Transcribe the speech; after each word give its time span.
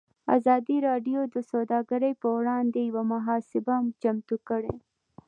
ازادي 0.37 0.77
راډیو 0.87 1.19
د 1.33 1.35
سوداګري 1.51 2.11
پر 2.21 2.29
وړاندې 2.37 2.79
یوه 2.89 3.03
مباحثه 3.11 3.75
چمتو 4.01 4.35
کړې. 4.47 4.75